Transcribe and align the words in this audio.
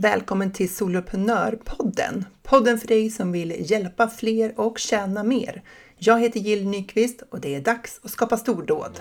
Välkommen 0.00 0.52
till 0.52 0.74
Soloprenörpodden! 0.74 2.24
Podden 2.42 2.78
för 2.78 2.88
dig 2.88 3.10
som 3.10 3.32
vill 3.32 3.70
hjälpa 3.70 4.08
fler 4.08 4.60
och 4.60 4.78
tjäna 4.78 5.22
mer. 5.22 5.62
Jag 5.96 6.20
heter 6.20 6.40
Jill 6.40 6.68
Nyqvist 6.68 7.22
och 7.30 7.40
det 7.40 7.54
är 7.54 7.60
dags 7.60 8.00
att 8.04 8.10
skapa 8.10 8.36
stordåd. 8.36 9.00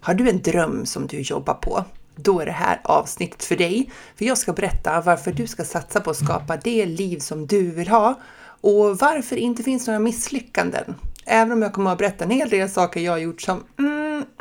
Har 0.00 0.14
du 0.14 0.30
en 0.30 0.42
dröm 0.42 0.86
som 0.86 1.06
du 1.06 1.20
jobbar 1.20 1.54
på? 1.54 1.84
Då 2.16 2.40
är 2.40 2.46
det 2.46 2.52
här 2.52 2.80
avsnittet 2.84 3.44
för 3.44 3.56
dig. 3.56 3.90
För 4.16 4.24
jag 4.24 4.38
ska 4.38 4.52
berätta 4.52 5.00
varför 5.00 5.32
du 5.32 5.46
ska 5.46 5.64
satsa 5.64 6.00
på 6.00 6.10
att 6.10 6.16
skapa 6.16 6.56
det 6.56 6.86
liv 6.86 7.18
som 7.18 7.46
du 7.46 7.70
vill 7.70 7.88
ha 7.88 8.20
och 8.60 8.98
varför 8.98 9.36
det 9.36 9.42
inte 9.42 9.62
finns 9.62 9.86
några 9.86 10.00
misslyckanden. 10.00 10.94
Även 11.28 11.52
om 11.52 11.62
jag 11.62 11.72
kommer 11.72 11.92
att 11.92 11.98
berätta 11.98 12.24
en 12.24 12.30
hel 12.30 12.48
del 12.48 12.70
saker 12.70 13.00
jag 13.00 13.12
har 13.12 13.18
gjort 13.18 13.42
som 13.42 13.64
mm, 13.78 13.95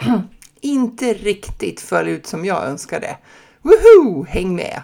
inte 0.61 1.13
riktigt 1.13 1.81
föll 1.81 2.07
ut 2.07 2.27
som 2.27 2.45
jag 2.45 2.63
önskade. 2.63 3.17
Woho! 3.61 4.25
Häng 4.29 4.55
med! 4.55 4.81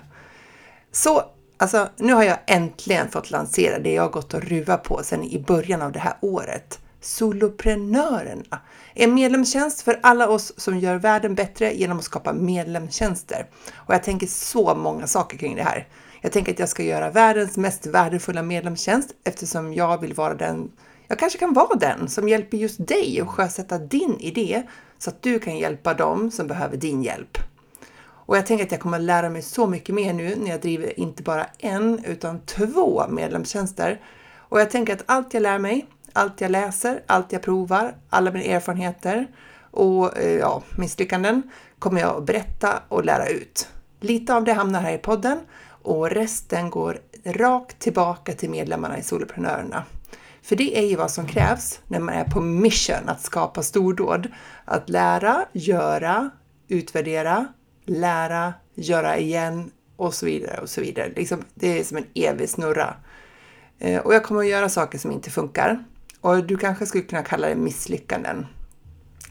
Så 0.91 1.23
alltså, 1.57 1.89
nu 1.97 2.13
har 2.13 2.23
jag 2.23 2.37
äntligen 2.47 3.09
fått 3.09 3.31
lansera 3.31 3.79
det 3.79 3.93
jag 3.93 4.11
gått 4.11 4.33
och 4.33 4.43
ruvat 4.43 4.83
på 4.83 5.03
sedan 5.03 5.23
i 5.23 5.39
början 5.39 5.81
av 5.81 5.91
det 5.91 5.99
här 5.99 6.13
året. 6.21 6.79
Soloprenörerna. 7.01 8.59
En 8.93 9.13
medlemstjänst 9.13 9.81
för 9.81 9.99
alla 10.03 10.29
oss 10.29 10.53
som 10.57 10.79
gör 10.79 10.95
världen 10.95 11.35
bättre 11.35 11.73
genom 11.73 11.97
att 11.97 12.03
skapa 12.03 12.33
medlemstjänster. 12.33 13.45
Och 13.75 13.93
jag 13.93 14.03
tänker 14.03 14.27
så 14.27 14.75
många 14.75 15.07
saker 15.07 15.37
kring 15.37 15.55
det 15.55 15.63
här. 15.63 15.87
Jag 16.21 16.31
tänker 16.31 16.51
att 16.51 16.59
jag 16.59 16.69
ska 16.69 16.83
göra 16.83 17.09
världens 17.09 17.57
mest 17.57 17.85
värdefulla 17.85 18.41
medlemstjänst 18.41 19.09
eftersom 19.23 19.73
jag 19.73 20.01
vill 20.01 20.13
vara 20.13 20.33
den 20.33 20.71
jag 21.11 21.19
kanske 21.19 21.39
kan 21.39 21.53
vara 21.53 21.75
den 21.75 22.09
som 22.09 22.29
hjälper 22.29 22.57
just 22.57 22.87
dig 22.87 23.21
att 23.21 23.27
sjösätta 23.27 23.77
din 23.77 24.19
idé 24.19 24.63
så 25.01 25.09
att 25.09 25.21
du 25.21 25.39
kan 25.39 25.57
hjälpa 25.57 25.93
dem 25.93 26.31
som 26.31 26.47
behöver 26.47 26.77
din 26.77 27.03
hjälp. 27.03 27.37
Och 28.03 28.37
jag 28.37 28.45
tänker 28.45 28.65
att 28.65 28.71
jag 28.71 28.81
kommer 28.81 28.97
att 28.97 29.03
lära 29.03 29.29
mig 29.29 29.41
så 29.41 29.67
mycket 29.67 29.95
mer 29.95 30.13
nu 30.13 30.35
när 30.35 30.51
jag 30.51 30.61
driver 30.61 30.99
inte 30.99 31.23
bara 31.23 31.45
en 31.57 32.05
utan 32.05 32.39
två 32.39 33.07
medlemstjänster. 33.09 34.01
Och 34.37 34.59
jag 34.59 34.71
tänker 34.71 34.93
att 34.93 35.03
allt 35.05 35.33
jag 35.33 35.43
lär 35.43 35.59
mig, 35.59 35.85
allt 36.13 36.41
jag 36.41 36.51
läser, 36.51 37.03
allt 37.07 37.31
jag 37.31 37.41
provar, 37.41 37.95
alla 38.09 38.31
mina 38.31 38.45
erfarenheter 38.45 39.27
och 39.71 40.17
eh, 40.17 40.37
ja, 40.37 40.63
misslyckanden 40.77 41.43
kommer 41.79 42.01
jag 42.01 42.17
att 42.17 42.25
berätta 42.25 42.79
och 42.87 43.05
lära 43.05 43.27
ut. 43.27 43.67
Lite 43.99 44.35
av 44.35 44.43
det 44.43 44.53
hamnar 44.53 44.81
här 44.81 44.93
i 44.93 44.97
podden 44.97 45.39
och 45.83 46.09
resten 46.09 46.69
går 46.69 46.99
rakt 47.25 47.79
tillbaka 47.79 48.33
till 48.33 48.49
medlemmarna 48.49 48.97
i 48.97 49.03
Soloprenörerna. 49.03 49.83
För 50.41 50.55
det 50.55 50.77
är 50.77 50.85
ju 50.85 50.95
vad 50.95 51.11
som 51.11 51.27
krävs 51.27 51.79
när 51.87 51.99
man 51.99 52.15
är 52.15 52.23
på 52.23 52.41
mission 52.41 53.09
att 53.09 53.21
skapa 53.21 53.63
stordåd. 53.63 54.27
Att 54.65 54.89
lära, 54.89 55.45
göra, 55.51 56.29
utvärdera, 56.67 57.47
lära, 57.85 58.53
göra 58.75 59.17
igen 59.17 59.71
och 59.95 60.13
så 60.13 60.25
vidare 60.25 60.61
och 60.61 60.69
så 60.69 60.81
vidare. 60.81 61.11
Liksom, 61.15 61.43
det 61.53 61.79
är 61.79 61.83
som 61.83 61.97
en 61.97 62.07
evig 62.13 62.49
snurra. 62.49 62.95
Eh, 63.79 64.01
och 64.01 64.13
jag 64.13 64.23
kommer 64.23 64.41
att 64.41 64.47
göra 64.47 64.69
saker 64.69 64.97
som 64.97 65.11
inte 65.11 65.29
funkar. 65.29 65.83
Och 66.21 66.43
du 66.43 66.57
kanske 66.57 66.85
skulle 66.85 67.03
kunna 67.03 67.23
kalla 67.23 67.47
det 67.47 67.55
misslyckanden. 67.55 68.45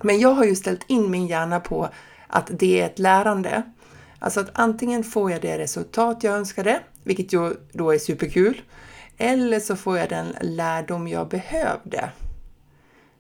Men 0.03 0.21
jag 0.21 0.35
har 0.35 0.45
ju 0.45 0.55
ställt 0.55 0.85
in 0.87 1.11
min 1.11 1.27
hjärna 1.27 1.61
på 1.61 1.89
att 2.27 2.51
det 2.51 2.81
är 2.81 2.87
ett 2.87 2.99
lärande. 2.99 3.63
Alltså 4.19 4.41
att 4.41 4.51
antingen 4.53 5.05
får 5.05 5.31
jag 5.31 5.43
det 5.43 5.59
resultat 5.59 6.25
jag 6.25 6.35
önskade, 6.35 6.81
vilket 7.05 7.33
ju 7.33 7.55
då 7.73 7.91
är 7.91 7.99
superkul, 7.99 8.63
eller 9.21 9.61
så 9.61 9.77
får 9.77 9.99
jag 9.99 10.09
den 10.09 10.37
lärdom 10.41 11.09
jag 11.09 11.29
behövde. 11.29 12.11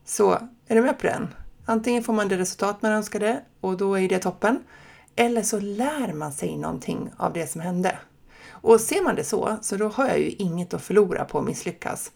Så, 0.04 0.32
är 0.66 0.74
du 0.74 0.82
med 0.82 0.98
på 0.98 1.06
den? 1.06 1.34
Antingen 1.64 2.04
får 2.04 2.12
man 2.12 2.28
det 2.28 2.38
resultat 2.38 2.82
man 2.82 2.92
önskade 2.92 3.40
och 3.60 3.76
då 3.76 3.98
är 3.98 4.08
det 4.08 4.18
toppen. 4.18 4.64
Eller 5.16 5.42
så 5.42 5.60
lär 5.60 6.12
man 6.12 6.32
sig 6.32 6.56
någonting 6.56 7.10
av 7.16 7.32
det 7.32 7.46
som 7.46 7.60
hände. 7.60 7.98
Och 8.50 8.80
ser 8.80 9.02
man 9.02 9.14
det 9.14 9.24
så, 9.24 9.56
så 9.62 9.76
då 9.76 9.88
har 9.88 10.06
jag 10.06 10.18
ju 10.18 10.30
inget 10.30 10.74
att 10.74 10.82
förlora 10.82 11.24
på 11.24 11.38
att 11.38 11.44
misslyckas. 11.44 12.12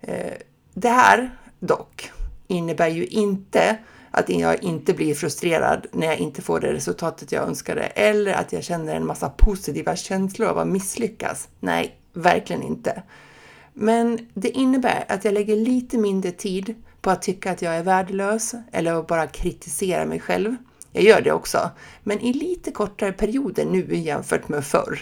Eh, 0.00 0.32
det 0.74 0.88
här 0.88 1.38
dock 1.60 2.12
innebär 2.46 2.88
ju 2.88 3.06
inte 3.06 3.76
att 4.10 4.28
jag 4.28 4.62
inte 4.62 4.94
blir 4.94 5.14
frustrerad 5.14 5.86
när 5.92 6.06
jag 6.06 6.18
inte 6.18 6.42
får 6.42 6.60
det 6.60 6.72
resultatet 6.72 7.32
jag 7.32 7.48
önskade 7.48 7.82
eller 7.82 8.32
att 8.32 8.52
jag 8.52 8.64
känner 8.64 8.94
en 8.94 9.06
massa 9.06 9.30
positiva 9.30 9.96
känslor 9.96 10.48
av 10.48 10.58
att 10.58 10.68
misslyckas. 10.68 11.48
Nej, 11.60 11.98
verkligen 12.14 12.62
inte. 12.62 13.02
Men 13.74 14.18
det 14.34 14.50
innebär 14.50 15.04
att 15.08 15.24
jag 15.24 15.34
lägger 15.34 15.56
lite 15.56 15.98
mindre 15.98 16.30
tid 16.30 16.74
på 17.00 17.10
att 17.10 17.22
tycka 17.22 17.50
att 17.50 17.62
jag 17.62 17.74
är 17.74 17.82
värdelös 17.82 18.54
eller 18.72 19.02
bara 19.02 19.26
kritisera 19.26 20.04
mig 20.04 20.20
själv. 20.20 20.56
Jag 20.92 21.04
gör 21.04 21.20
det 21.20 21.32
också, 21.32 21.70
men 22.02 22.20
i 22.20 22.32
lite 22.32 22.70
kortare 22.70 23.12
perioder 23.12 23.64
nu 23.64 23.96
jämfört 23.96 24.48
med 24.48 24.64
förr. 24.64 25.00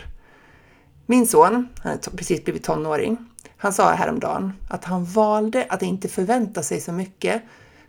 Min 1.07 1.27
son, 1.27 1.69
han 1.83 1.93
har 1.93 2.17
precis 2.17 2.45
blivit 2.45 2.65
tonåring, 2.65 3.17
han 3.57 3.73
sa 3.73 3.91
häromdagen 3.91 4.53
att 4.69 4.85
han 4.85 5.05
valde 5.05 5.67
att 5.69 5.83
inte 5.83 6.09
förvänta 6.09 6.63
sig 6.63 6.81
så 6.81 6.93
mycket, 6.93 7.43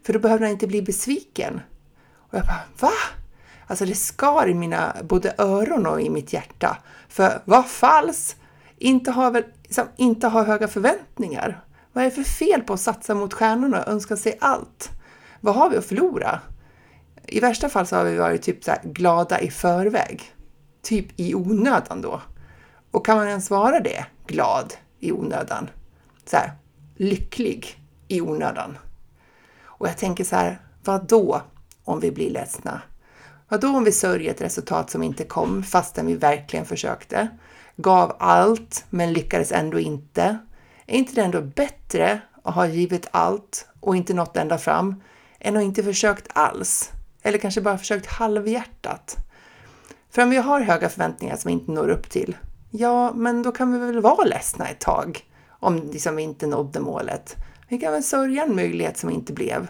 för 0.04 0.14
då 0.14 0.20
behövde 0.20 0.46
han 0.46 0.52
inte 0.52 0.68
bli 0.68 0.82
besviken. 0.82 1.62
Och 2.16 2.38
jag 2.38 2.46
bara, 2.46 2.64
va? 2.80 2.94
Alltså 3.68 3.86
det 3.86 3.96
skar 3.96 4.48
i 4.48 4.54
mina 4.54 4.96
både 5.04 5.34
öron 5.38 5.86
och 5.88 6.02
i 6.02 6.10
mitt 6.10 6.34
hjärta. 6.34 6.78
För 7.10 7.42
vad 7.46 7.68
falskt! 7.68 8.40
Inte 8.78 9.12
väl, 9.12 9.44
liksom, 9.74 10.06
inte 10.06 10.28
ha 10.28 10.44
höga 10.44 10.68
förväntningar. 10.68 11.64
Vad 11.94 12.04
är 12.04 12.10
det 12.10 12.16
för 12.16 12.24
fel 12.24 12.62
på 12.62 12.74
att 12.74 12.80
satsa 12.80 13.16
mot 13.16 13.34
stjärnorna 13.34 13.84
och 13.84 13.88
önska 13.88 14.16
sig 14.16 14.38
allt? 14.42 14.90
Vad 15.42 15.56
har 15.56 15.70
vi 15.70 15.78
att 15.78 15.86
förlora? 15.86 16.40
I 17.28 17.40
värsta 17.40 17.70
fall 17.70 17.88
så 17.88 17.96
har 17.96 18.04
vi 18.04 18.18
varit 18.18 18.42
typ 18.42 18.64
så 18.64 18.72
glada 18.84 19.40
i 19.40 19.52
förväg. 19.52 20.24
Typ 20.82 21.20
i 21.20 21.36
onödan 21.36 22.02
då. 22.02 22.22
Och 22.92 23.06
kan 23.06 23.18
man 23.18 23.28
ens 23.28 23.50
vara 23.50 23.80
det? 23.80 24.06
Glad 24.28 24.74
i 25.00 25.12
onödan. 25.12 25.70
Så 26.26 26.38
här, 26.38 26.52
lycklig 26.96 27.80
i 28.08 28.22
onödan. 28.22 28.78
Och 29.64 29.88
jag 29.88 29.98
tänker 29.98 30.24
så 30.24 30.36
här, 30.36 30.62
vad 30.84 31.08
då 31.08 31.42
om 31.84 32.00
vi 32.00 32.12
blir 32.12 32.30
ledsna? 32.30 32.82
Vadå 33.54 33.68
då 33.68 33.78
om 33.78 33.84
vi 33.84 33.92
sörjer 33.92 34.32
ett 34.32 34.42
resultat 34.42 34.90
som 34.90 35.04
inte 35.04 35.24
kom 35.24 35.64
fastän 35.64 36.06
vi 36.06 36.16
verkligen 36.16 36.66
försökte? 36.66 37.28
gav 37.76 38.16
allt 38.20 38.86
men 38.90 39.14
lyckades 39.14 39.52
ändå 39.52 39.80
inte. 39.80 40.38
Är 40.86 40.98
inte 40.98 41.14
det 41.16 41.22
ändå 41.22 41.42
bättre 41.42 42.22
att 42.44 42.56
ha 42.56 42.68
givit 42.68 43.08
allt 43.12 43.68
och 43.80 43.96
inte 43.96 44.14
nått 44.14 44.38
ända 44.38 44.58
fram 44.58 45.04
än 45.40 45.58
att 45.58 45.64
inte 45.64 45.84
försökt 45.84 46.28
alls? 46.34 46.92
Eller 47.22 47.38
kanske 47.38 47.62
bara 47.62 47.78
försökt 47.78 48.06
halvhjärtat? 48.06 49.18
För 50.10 50.22
om 50.22 50.30
vi 50.30 50.38
har 50.38 50.62
höga 50.62 50.90
förväntningar 50.90 51.36
som 51.36 51.50
vi 51.50 51.54
inte 51.54 51.72
når 51.72 51.90
upp 51.90 52.10
till, 52.10 52.38
ja, 52.72 53.14
men 53.14 53.44
då 53.44 53.52
kan 53.52 53.74
vi 53.74 53.80
väl 53.80 54.02
vara 54.02 54.24
ledsna 54.24 54.68
ett 54.68 54.80
tag 54.80 55.20
om 55.50 55.90
liksom 55.92 56.16
vi 56.16 56.24
inte 56.24 56.48
nådde 56.48 56.80
målet. 56.80 57.36
Vi 57.68 57.78
kan 57.78 57.94
väl 57.94 58.04
sörja 58.04 58.44
en 58.44 58.56
möjlighet 58.56 58.98
som 58.98 59.10
inte 59.10 59.34
blev. 59.34 59.68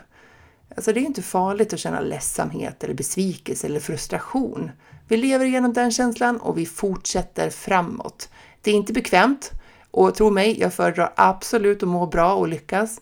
Alltså 0.75 0.94
det 0.94 1.00
är 1.00 1.06
inte 1.06 1.22
farligt 1.22 1.73
att 1.73 1.79
känna 1.79 2.00
ledsamhet 2.00 2.84
eller 2.84 2.94
besvikelse 2.94 3.67
eller 3.67 3.79
frustration. 3.79 4.72
Vi 5.07 5.17
lever 5.17 5.45
igenom 5.45 5.73
den 5.73 5.91
känslan 5.91 6.38
och 6.38 6.57
vi 6.57 6.66
fortsätter 6.66 7.50
framåt. 7.50 8.29
Det 8.61 8.72
är 8.72 8.75
inte 8.75 8.94
bekvämt 8.94 9.51
och 9.91 10.16
tro 10.16 10.29
mig, 10.29 10.59
jag 10.59 10.73
föredrar 10.73 11.13
absolut 11.16 11.84
att 11.84 11.89
må 11.89 12.07
bra 12.07 12.34
och 12.34 12.47
lyckas. 12.47 13.01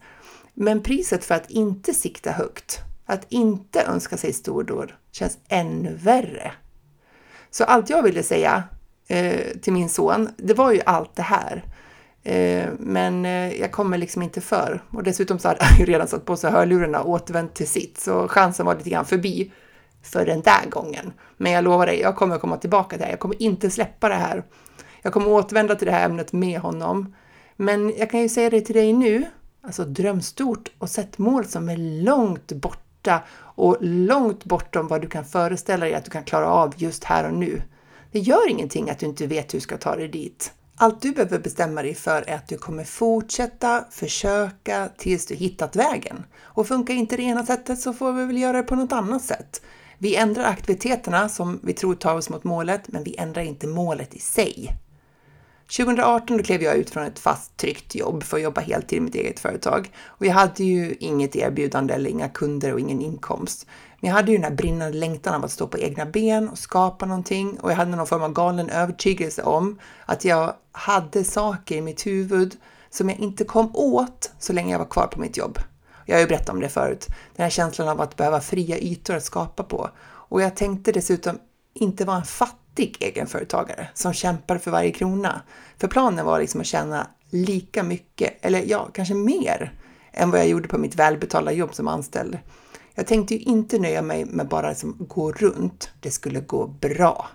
Men 0.53 0.83
priset 0.83 1.25
för 1.25 1.35
att 1.35 1.49
inte 1.49 1.93
sikta 1.93 2.31
högt, 2.31 2.79
att 3.05 3.25
inte 3.29 3.83
önska 3.83 4.17
sig 4.17 4.33
stordåd, 4.33 4.91
känns 5.11 5.37
ännu 5.47 5.95
värre. 5.95 6.51
Så 7.51 7.63
allt 7.63 7.89
jag 7.89 8.03
ville 8.03 8.23
säga 8.23 8.63
eh, 9.07 9.57
till 9.61 9.73
min 9.73 9.89
son, 9.89 10.29
det 10.37 10.53
var 10.53 10.71
ju 10.71 10.81
allt 10.85 11.15
det 11.15 11.21
här. 11.21 11.63
Eh, 12.23 12.69
men 12.79 13.25
eh, 13.25 13.59
jag 13.59 13.71
kommer 13.71 13.97
liksom 13.97 14.21
inte 14.21 14.41
för. 14.41 14.83
Och 14.89 15.03
dessutom 15.03 15.39
så 15.39 15.47
hade 15.47 15.63
han 15.63 15.77
ju 15.79 15.85
redan 15.85 16.07
satt 16.07 16.25
på 16.25 16.37
sig 16.37 16.51
hörlurarna 16.51 17.01
och 17.01 17.09
återvänt 17.09 17.53
till 17.53 17.67
sitt, 17.67 17.99
så 17.99 18.27
chansen 18.27 18.65
var 18.65 18.75
lite 18.75 18.89
grann 18.89 19.05
förbi 19.05 19.51
för 20.03 20.25
den 20.25 20.41
där 20.41 20.69
gången. 20.69 21.13
Men 21.37 21.51
jag 21.51 21.63
lovar 21.63 21.85
dig, 21.85 21.99
jag 21.99 22.15
kommer 22.15 22.37
komma 22.37 22.57
tillbaka 22.57 22.89
till 22.89 22.99
det 22.99 23.05
här. 23.05 23.11
Jag 23.11 23.19
kommer 23.19 23.41
inte 23.41 23.69
släppa 23.69 24.09
det 24.09 24.15
här. 24.15 24.43
Jag 25.01 25.13
kommer 25.13 25.27
återvända 25.27 25.75
till 25.75 25.85
det 25.85 25.93
här 25.93 26.05
ämnet 26.05 26.33
med 26.33 26.59
honom. 26.59 27.15
Men 27.55 27.93
jag 27.97 28.09
kan 28.09 28.19
ju 28.19 28.29
säga 28.29 28.49
det 28.49 28.61
till 28.61 28.75
dig 28.75 28.93
nu, 28.93 29.25
alltså 29.61 29.85
dröm 29.85 30.21
stort 30.21 30.71
och 30.77 30.89
sätt 30.89 31.17
mål 31.17 31.45
som 31.45 31.69
är 31.69 31.77
långt 32.03 32.51
borta 32.51 33.23
och 33.33 33.77
långt 33.81 34.45
bortom 34.45 34.87
vad 34.87 35.01
du 35.01 35.07
kan 35.07 35.25
föreställa 35.25 35.85
dig 35.85 35.93
att 35.93 36.05
du 36.05 36.11
kan 36.11 36.23
klara 36.23 36.47
av 36.47 36.73
just 36.77 37.03
här 37.03 37.27
och 37.27 37.33
nu. 37.33 37.61
Det 38.11 38.19
gör 38.19 38.49
ingenting 38.49 38.89
att 38.89 38.99
du 38.99 39.05
inte 39.05 39.27
vet 39.27 39.53
hur 39.53 39.57
du 39.57 39.61
ska 39.61 39.77
ta 39.77 39.95
dig 39.95 40.07
dit. 40.07 40.53
Allt 40.81 41.01
du 41.01 41.11
behöver 41.11 41.39
bestämma 41.39 41.81
dig 41.81 41.95
för 41.95 42.23
är 42.27 42.35
att 42.35 42.47
du 42.47 42.57
kommer 42.57 42.83
fortsätta 42.83 43.85
försöka 43.91 44.89
tills 44.97 45.25
du 45.25 45.35
hittat 45.35 45.75
vägen. 45.75 46.23
Och 46.41 46.67
funkar 46.67 46.93
inte 46.93 47.17
det 47.17 47.23
ena 47.23 47.45
sättet 47.45 47.79
så 47.79 47.93
får 47.93 48.13
vi 48.13 48.25
väl 48.25 48.37
göra 48.37 48.57
det 48.57 48.63
på 48.63 48.75
något 48.75 48.91
annat 48.91 49.23
sätt. 49.23 49.61
Vi 49.97 50.15
ändrar 50.15 50.43
aktiviteterna 50.43 51.29
som 51.29 51.59
vi 51.63 51.73
tror 51.73 51.95
tar 51.95 52.15
oss 52.15 52.29
mot 52.29 52.43
målet, 52.43 52.87
men 52.87 53.03
vi 53.03 53.15
ändrar 53.17 53.41
inte 53.41 53.67
målet 53.67 54.13
i 54.13 54.19
sig. 54.19 54.69
2018 55.77 56.37
då 56.37 56.43
klev 56.43 56.63
jag 56.63 56.75
ut 56.75 56.89
från 56.89 57.03
ett 57.03 57.19
fast 57.19 57.57
tryggt 57.57 57.95
jobb 57.95 58.23
för 58.23 58.37
att 58.37 58.43
jobba 58.43 58.61
heltid 58.61 58.97
i 58.97 59.01
mitt 59.01 59.15
eget 59.15 59.39
företag 59.39 59.91
och 60.05 60.25
jag 60.25 60.33
hade 60.33 60.63
ju 60.63 60.95
inget 60.99 61.35
erbjudande 61.35 61.93
eller 61.93 62.09
inga 62.09 62.29
kunder 62.29 62.73
och 62.73 62.79
ingen 62.79 63.01
inkomst. 63.01 63.67
Men 64.01 64.09
jag 64.09 64.15
hade 64.15 64.31
ju 64.31 64.37
den 64.37 64.43
här 64.43 64.55
brinnande 64.55 64.97
längtan 64.97 65.33
av 65.33 65.45
att 65.45 65.51
stå 65.51 65.67
på 65.67 65.79
egna 65.79 66.05
ben 66.05 66.49
och 66.49 66.57
skapa 66.57 67.05
någonting 67.05 67.59
och 67.59 67.71
jag 67.71 67.75
hade 67.75 67.95
någon 67.95 68.07
form 68.07 68.23
av 68.23 68.33
galen 68.33 68.69
övertygelse 68.69 69.43
om 69.43 69.79
att 70.05 70.25
jag 70.25 70.53
hade 70.71 71.23
saker 71.23 71.75
i 71.75 71.81
mitt 71.81 72.05
huvud 72.05 72.55
som 72.89 73.09
jag 73.09 73.19
inte 73.19 73.43
kom 73.43 73.75
åt 73.75 74.31
så 74.39 74.53
länge 74.53 74.71
jag 74.71 74.79
var 74.79 74.85
kvar 74.85 75.07
på 75.07 75.19
mitt 75.19 75.37
jobb. 75.37 75.59
Jag 76.05 76.15
har 76.15 76.21
ju 76.21 76.27
berättat 76.27 76.49
om 76.49 76.59
det 76.59 76.69
förut, 76.69 77.07
den 77.35 77.43
här 77.43 77.49
känslan 77.49 77.87
av 77.87 78.01
att 78.01 78.15
behöva 78.15 78.41
fria 78.41 78.77
ytor 78.77 79.15
att 79.15 79.23
skapa 79.23 79.63
på. 79.63 79.89
Och 80.03 80.41
jag 80.41 80.55
tänkte 80.55 80.91
dessutom 80.91 81.39
inte 81.73 82.05
vara 82.05 82.17
en 82.17 82.23
fattig 82.23 82.97
egenföretagare 82.99 83.89
som 83.93 84.13
kämpar 84.13 84.57
för 84.57 84.71
varje 84.71 84.91
krona. 84.91 85.41
För 85.77 85.87
planen 85.87 86.25
var 86.25 86.39
liksom 86.39 86.61
att 86.61 86.67
tjäna 86.67 87.07
lika 87.29 87.83
mycket, 87.83 88.45
eller 88.45 88.63
ja, 88.67 88.89
kanske 88.93 89.13
mer, 89.13 89.73
än 90.11 90.31
vad 90.31 90.39
jag 90.39 90.47
gjorde 90.47 90.67
på 90.67 90.77
mitt 90.77 90.95
välbetalda 90.95 91.51
jobb 91.51 91.73
som 91.73 91.87
anställd. 91.87 92.37
Jag 92.95 93.07
tänkte 93.07 93.35
ju 93.35 93.39
inte 93.39 93.79
nöja 93.79 94.01
mig 94.01 94.25
med 94.25 94.47
bara 94.47 94.69
liksom 94.69 94.95
gå 94.99 95.31
runt, 95.31 95.89
det 95.99 96.11
skulle 96.11 96.39
gå 96.39 96.67
bra. 96.67 97.27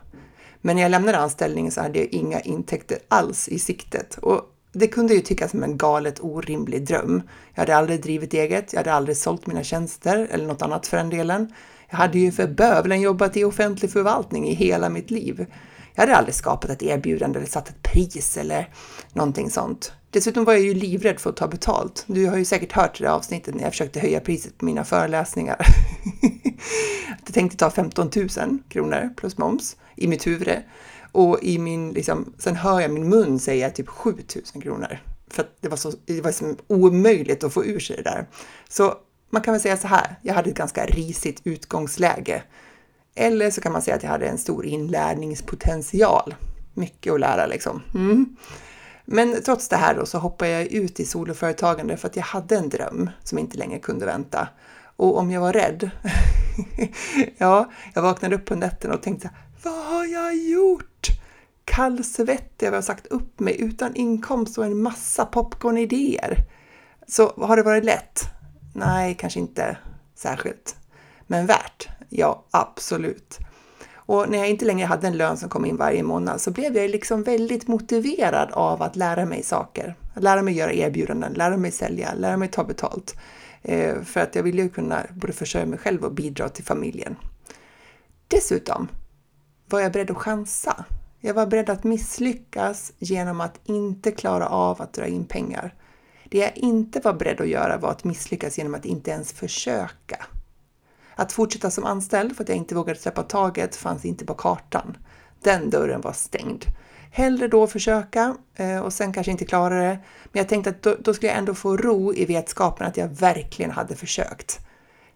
Men 0.60 0.76
när 0.76 0.82
jag 0.82 0.90
lämnade 0.90 1.18
anställningen 1.18 1.72
så 1.72 1.80
hade 1.80 1.98
jag 1.98 2.08
inga 2.08 2.40
intäkter 2.40 2.98
alls 3.08 3.48
i 3.48 3.58
siktet 3.58 4.18
och 4.18 4.52
det 4.72 4.88
kunde 4.88 5.14
ju 5.14 5.20
tyckas 5.20 5.50
som 5.50 5.62
en 5.62 5.78
galet 5.78 6.20
orimlig 6.20 6.86
dröm. 6.86 7.22
Jag 7.54 7.62
hade 7.62 7.76
aldrig 7.76 8.02
drivit 8.02 8.34
eget, 8.34 8.72
jag 8.72 8.80
hade 8.80 8.92
aldrig 8.92 9.16
sålt 9.16 9.46
mina 9.46 9.62
tjänster 9.62 10.28
eller 10.30 10.46
något 10.46 10.62
annat 10.62 10.86
för 10.86 10.96
den 10.96 11.10
delen. 11.10 11.52
Jag 11.90 11.96
hade 11.96 12.18
ju 12.18 12.32
för 12.32 12.46
bövelen 12.46 13.00
jobbat 13.00 13.36
i 13.36 13.44
offentlig 13.44 13.90
förvaltning 13.90 14.48
i 14.48 14.54
hela 14.54 14.88
mitt 14.88 15.10
liv. 15.10 15.46
Jag 15.96 16.02
hade 16.02 16.16
aldrig 16.16 16.34
skapat 16.34 16.70
ett 16.70 16.82
erbjudande 16.82 17.38
eller 17.38 17.48
satt 17.48 17.68
ett 17.68 17.82
pris 17.82 18.36
eller 18.36 18.68
någonting 19.12 19.50
sånt. 19.50 19.92
Dessutom 20.10 20.44
var 20.44 20.52
jag 20.52 20.62
ju 20.62 20.74
livrädd 20.74 21.20
för 21.20 21.30
att 21.30 21.36
ta 21.36 21.48
betalt. 21.48 22.04
Du 22.06 22.26
har 22.26 22.36
ju 22.36 22.44
säkert 22.44 22.72
hört 22.72 22.98
det 22.98 23.06
avsnittet 23.06 23.54
när 23.54 23.62
jag 23.62 23.72
försökte 23.72 24.00
höja 24.00 24.20
priset 24.20 24.58
på 24.58 24.64
mina 24.64 24.84
föreläsningar. 24.84 25.66
jag 27.24 27.34
tänkte 27.34 27.56
ta 27.56 27.70
15 27.70 28.10
000 28.16 28.58
kronor 28.68 29.14
plus 29.16 29.38
moms 29.38 29.76
i 29.96 30.06
mitt 30.06 30.26
huvud. 30.26 30.62
Och 31.12 31.42
i 31.42 31.58
min, 31.58 31.92
liksom, 31.92 32.32
sen 32.38 32.56
hör 32.56 32.80
jag 32.80 32.90
min 32.90 33.08
mun 33.08 33.38
säga 33.38 33.70
typ 33.70 33.88
7 33.88 34.14
000 34.54 34.62
kronor. 34.62 34.98
För 35.30 35.42
att 35.42 35.56
det 35.60 35.68
var 35.68 35.76
så 35.76 35.92
det 36.06 36.20
var 36.20 36.30
liksom 36.30 36.56
omöjligt 36.66 37.44
att 37.44 37.52
få 37.52 37.64
ur 37.64 37.80
sig 37.80 37.96
det 37.96 38.02
där. 38.02 38.26
Så 38.68 38.94
man 39.30 39.42
kan 39.42 39.52
väl 39.52 39.60
säga 39.60 39.76
så 39.76 39.88
här, 39.88 40.16
jag 40.22 40.34
hade 40.34 40.50
ett 40.50 40.56
ganska 40.56 40.86
risigt 40.86 41.40
utgångsläge. 41.44 42.42
Eller 43.16 43.50
så 43.50 43.60
kan 43.60 43.72
man 43.72 43.82
säga 43.82 43.96
att 43.96 44.02
jag 44.02 44.10
hade 44.10 44.26
en 44.26 44.38
stor 44.38 44.66
inlärningspotential. 44.66 46.34
Mycket 46.74 47.12
att 47.12 47.20
lära 47.20 47.46
liksom. 47.46 47.82
Mm. 47.94 48.36
Men 49.04 49.42
trots 49.42 49.68
det 49.68 49.76
här 49.76 49.94
då 49.94 50.06
så 50.06 50.18
hoppade 50.18 50.50
jag 50.50 50.66
ut 50.66 51.00
i 51.00 51.04
soloföretagande 51.04 51.96
för 51.96 52.08
att 52.08 52.16
jag 52.16 52.22
hade 52.22 52.56
en 52.56 52.68
dröm 52.68 53.10
som 53.22 53.38
inte 53.38 53.58
längre 53.58 53.78
kunde 53.78 54.06
vänta. 54.06 54.48
Och 54.96 55.18
om 55.18 55.30
jag 55.30 55.40
var 55.40 55.52
rädd? 55.52 55.90
ja, 57.38 57.70
jag 57.94 58.02
vaknade 58.02 58.36
upp 58.36 58.44
på 58.44 58.54
natten 58.54 58.90
och 58.90 59.02
tänkte 59.02 59.30
vad 59.62 59.84
har 59.84 60.04
jag 60.04 60.36
gjort? 60.36 61.08
Kallsvettig, 61.64 62.66
jag 62.66 62.72
ha 62.72 62.82
sagt 62.82 63.06
upp 63.06 63.40
mig 63.40 63.60
utan 63.60 63.94
inkomst 63.94 64.58
och 64.58 64.64
en 64.64 64.82
massa 64.82 65.26
popcornidéer. 65.26 66.44
Så 67.08 67.32
har 67.36 67.56
det 67.56 67.62
varit 67.62 67.84
lätt? 67.84 68.22
Nej, 68.74 69.14
kanske 69.14 69.40
inte 69.40 69.76
särskilt. 70.14 70.76
Men 71.26 71.46
värt? 71.46 71.88
Ja, 72.08 72.44
absolut. 72.50 73.38
Och 73.94 74.28
när 74.30 74.38
jag 74.38 74.50
inte 74.50 74.64
längre 74.64 74.86
hade 74.86 75.06
en 75.06 75.16
lön 75.16 75.36
som 75.36 75.48
kom 75.48 75.64
in 75.64 75.76
varje 75.76 76.02
månad 76.02 76.40
så 76.40 76.50
blev 76.50 76.76
jag 76.76 76.90
liksom 76.90 77.22
väldigt 77.22 77.68
motiverad 77.68 78.50
av 78.52 78.82
att 78.82 78.96
lära 78.96 79.26
mig 79.26 79.42
saker. 79.42 79.94
Att 80.14 80.22
lära 80.22 80.42
mig 80.42 80.54
göra 80.54 80.72
erbjudanden, 80.72 81.32
lära 81.32 81.56
mig 81.56 81.70
sälja, 81.70 82.14
lära 82.14 82.36
mig 82.36 82.48
ta 82.48 82.64
betalt. 82.64 83.14
Eh, 83.62 84.02
för 84.02 84.20
att 84.20 84.34
jag 84.34 84.42
ville 84.42 84.62
ju 84.62 84.68
kunna 84.68 85.06
både 85.14 85.32
försörja 85.32 85.66
mig 85.66 85.78
själv 85.78 86.04
och 86.04 86.14
bidra 86.14 86.48
till 86.48 86.64
familjen. 86.64 87.16
Dessutom 88.28 88.88
var 89.68 89.80
jag 89.80 89.92
beredd 89.92 90.10
att 90.10 90.16
chansa. 90.16 90.84
Jag 91.20 91.34
var 91.34 91.46
beredd 91.46 91.70
att 91.70 91.84
misslyckas 91.84 92.92
genom 92.98 93.40
att 93.40 93.60
inte 93.64 94.10
klara 94.10 94.48
av 94.48 94.82
att 94.82 94.92
dra 94.92 95.06
in 95.06 95.24
pengar. 95.24 95.74
Det 96.30 96.38
jag 96.38 96.56
inte 96.56 97.00
var 97.00 97.12
beredd 97.12 97.40
att 97.40 97.48
göra 97.48 97.78
var 97.78 97.90
att 97.90 98.04
misslyckas 98.04 98.58
genom 98.58 98.74
att 98.74 98.84
inte 98.84 99.10
ens 99.10 99.32
försöka. 99.32 100.26
Att 101.18 101.32
fortsätta 101.32 101.70
som 101.70 101.84
anställd 101.84 102.36
för 102.36 102.42
att 102.42 102.48
jag 102.48 102.58
inte 102.58 102.74
vågade 102.74 102.98
släppa 102.98 103.22
taget 103.22 103.76
fanns 103.76 104.04
inte 104.04 104.24
på 104.24 104.34
kartan. 104.34 104.96
Den 105.42 105.70
dörren 105.70 106.00
var 106.00 106.12
stängd. 106.12 106.64
Hellre 107.10 107.48
då 107.48 107.66
försöka 107.66 108.36
eh, 108.54 108.78
och 108.78 108.92
sen 108.92 109.12
kanske 109.12 109.32
inte 109.32 109.44
klara 109.44 109.74
det. 109.74 109.98
Men 110.32 110.40
jag 110.40 110.48
tänkte 110.48 110.70
att 110.70 110.82
då, 110.82 110.96
då 111.00 111.14
skulle 111.14 111.32
jag 111.32 111.38
ändå 111.38 111.54
få 111.54 111.76
ro 111.76 112.14
i 112.14 112.24
vetskapen 112.24 112.86
att 112.86 112.96
jag 112.96 113.08
verkligen 113.08 113.70
hade 113.70 113.96
försökt. 113.96 114.60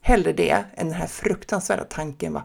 Hellre 0.02 0.32
det 0.32 0.64
än 0.74 0.86
den 0.86 0.94
här 0.94 1.06
fruktansvärda 1.06 1.84
tanken 1.84 2.32
var 2.32 2.42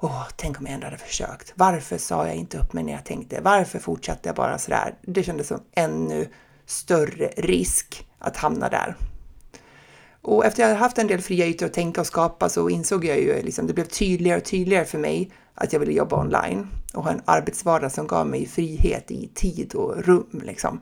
Åh, 0.00 0.24
tänk 0.36 0.58
om 0.58 0.66
jag 0.66 0.74
ändå 0.74 0.86
hade 0.86 0.98
försökt. 0.98 1.52
Varför 1.54 1.98
sa 1.98 2.26
jag 2.26 2.36
inte 2.36 2.58
upp 2.58 2.72
mig 2.72 2.84
när 2.84 2.92
jag 2.92 3.04
tänkte? 3.04 3.40
Varför 3.40 3.78
fortsatte 3.78 4.28
jag 4.28 4.36
bara 4.36 4.58
sådär? 4.58 4.94
Det 5.02 5.22
kändes 5.22 5.48
som 5.48 5.60
ännu 5.72 6.28
större 6.66 7.26
risk 7.36 8.08
att 8.18 8.36
hamna 8.36 8.68
där. 8.68 8.96
Och 10.28 10.44
efter 10.44 10.62
jag 10.62 10.68
hade 10.68 10.80
haft 10.80 10.98
en 10.98 11.06
del 11.06 11.20
fria 11.20 11.46
ytor 11.46 11.66
att 11.66 11.72
tänka 11.72 12.00
och 12.00 12.06
skapa 12.06 12.48
så 12.48 12.68
insåg 12.68 13.04
jag 13.04 13.18
ju 13.18 13.42
liksom, 13.42 13.66
det 13.66 13.72
blev 13.72 13.84
tydligare 13.84 14.38
och 14.38 14.44
tydligare 14.44 14.84
för 14.84 14.98
mig 14.98 15.32
att 15.54 15.72
jag 15.72 15.80
ville 15.80 15.92
jobba 15.92 16.20
online 16.20 16.68
och 16.94 17.04
ha 17.04 17.10
en 17.10 17.22
arbetsvardag 17.24 17.92
som 17.92 18.06
gav 18.06 18.26
mig 18.26 18.46
frihet 18.46 19.10
i 19.10 19.30
tid 19.34 19.74
och 19.74 20.04
rum 20.04 20.42
liksom. 20.44 20.80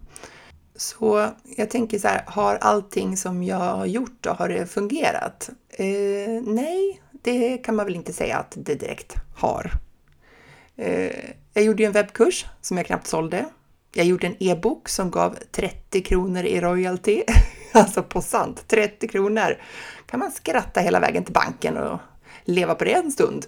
Så 0.76 1.28
jag 1.56 1.70
tänker 1.70 1.98
så 1.98 2.08
här, 2.08 2.22
har 2.26 2.56
allting 2.56 3.16
som 3.16 3.42
jag 3.42 3.56
har 3.56 3.86
gjort 3.86 4.16
då, 4.20 4.30
har 4.30 4.48
det 4.48 4.66
fungerat? 4.66 5.50
Eh, 5.70 6.42
nej, 6.42 7.00
det 7.12 7.58
kan 7.58 7.76
man 7.76 7.86
väl 7.86 7.96
inte 7.96 8.12
säga 8.12 8.36
att 8.36 8.52
det 8.56 8.74
direkt 8.74 9.14
har. 9.36 9.70
Eh, 10.76 11.30
jag 11.54 11.64
gjorde 11.64 11.82
ju 11.82 11.86
en 11.86 11.92
webbkurs 11.92 12.46
som 12.60 12.76
jag 12.76 12.86
knappt 12.86 13.06
sålde. 13.06 13.44
Jag 13.94 14.06
gjorde 14.06 14.26
en 14.26 14.36
e-bok 14.38 14.88
som 14.88 15.10
gav 15.10 15.38
30 15.50 16.02
kronor 16.02 16.44
i 16.44 16.60
royalty. 16.60 17.22
alltså 17.72 18.02
på 18.02 18.22
sant, 18.22 18.64
30 18.68 19.08
kronor! 19.08 19.56
kan 20.06 20.20
man 20.20 20.32
skratta 20.32 20.80
hela 20.80 21.00
vägen 21.00 21.24
till 21.24 21.34
banken 21.34 21.76
och 21.76 21.98
leva 22.44 22.74
på 22.74 22.84
det 22.84 22.92
en 22.92 23.12
stund. 23.12 23.46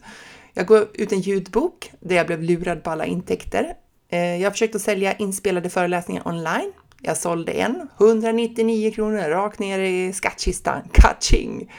Jag 0.55 0.67
gav 0.67 0.89
ut 0.95 1.13
en 1.13 1.21
ljudbok 1.21 1.93
där 2.01 2.17
jag 2.17 2.27
blev 2.27 2.43
lurad 2.43 2.85
på 2.85 2.91
alla 2.91 3.07
intäkter. 3.07 3.75
Eh, 4.09 4.43
jag 4.43 4.53
försökte 4.53 4.79
sälja 4.79 5.13
inspelade 5.13 5.71
föreläsningar 5.71 6.29
online. 6.29 6.73
Jag 7.03 7.17
sålde 7.17 7.53
en, 7.53 7.89
199 8.01 8.91
kronor, 8.91 9.29
rakt 9.29 9.59
ner 9.59 9.79
i 9.79 10.13
skattkistan. 10.13 10.83
Catching! 10.93 11.73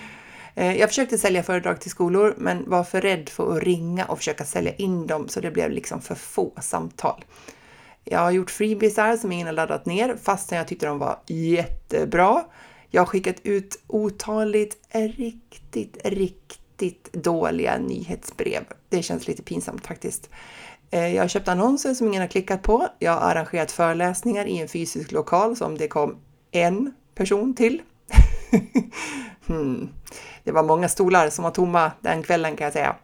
Eh, 0.56 0.78
jag 0.78 0.90
försökte 0.90 1.18
sälja 1.18 1.44
föredrag 1.44 1.82
till 1.82 1.92
skolor 1.92 2.36
men 2.38 2.70
var 2.70 2.84
för 2.84 3.02
rädd 3.02 3.30
för 3.30 3.58
att 3.58 3.64
ringa 3.64 4.06
och 4.06 4.18
försöka 4.18 4.46
sälja 4.46 4.74
in 4.74 5.08
dem 5.08 5.28
så 5.28 5.40
det 5.40 5.52
blev 5.52 5.72
liksom 5.72 6.02
för 6.02 6.16
få 6.16 6.54
samtal. 6.62 7.26
Jag 8.04 8.20
har 8.20 8.32
gjort 8.32 8.52
freebisar 8.52 9.18
som 9.18 9.32
ingen 9.32 9.48
har 9.48 9.54
laddat 9.54 9.86
ner 9.86 10.16
fastän 10.24 10.58
jag 10.58 10.68
tyckte 10.68 10.86
de 10.86 11.00
var 11.00 11.20
jättebra. 11.28 12.46
Jag 12.90 13.02
har 13.02 13.06
skickat 13.06 13.36
ut 13.44 13.80
otaligt 13.88 14.78
riktigt, 14.92 15.98
riktigt 16.04 17.14
dåliga 17.14 17.78
nyhetsbrev. 17.78 18.64
Det 18.90 19.04
känns 19.04 19.28
lite 19.28 19.44
pinsamt 19.44 19.88
faktiskt. 19.88 20.30
Eh, 20.92 21.16
jag 21.16 21.24
har 21.24 21.28
köpt 21.28 21.48
annonser 21.48 21.94
som 21.94 22.08
ingen 22.08 22.22
har 22.22 22.28
klickat 22.28 22.62
på. 22.62 22.88
Jag 23.00 23.12
har 23.12 23.22
arrangerat 23.32 23.72
föreläsningar 23.72 24.46
i 24.46 24.58
en 24.58 24.68
fysisk 24.68 25.12
lokal 25.12 25.56
som 25.56 25.78
det 25.78 25.88
kom 25.88 26.18
en 26.52 26.94
person 27.16 27.54
till. 27.54 27.82
hmm. 29.48 29.90
Det 30.44 30.52
var 30.52 30.64
många 30.64 30.90
stolar 30.90 31.30
som 31.30 31.44
var 31.44 31.52
tomma 31.52 31.92
den 32.02 32.24
kvällen 32.24 32.56
kan 32.56 32.66
jag 32.66 32.74
säga. 32.74 32.96